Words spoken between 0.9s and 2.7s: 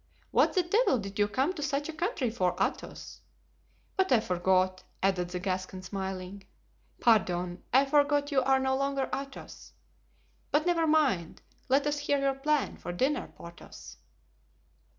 did you come to such a country for,